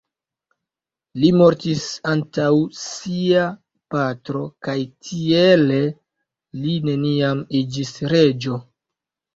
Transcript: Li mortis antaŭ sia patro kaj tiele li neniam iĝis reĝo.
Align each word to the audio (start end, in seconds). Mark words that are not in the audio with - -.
Li 1.23 1.29
mortis 1.41 1.83
antaŭ 2.13 2.47
sia 2.85 3.43
patro 3.97 4.43
kaj 4.69 4.77
tiele 5.11 5.81
li 6.65 6.77
neniam 6.91 7.47
iĝis 7.65 7.99
reĝo. 8.17 8.61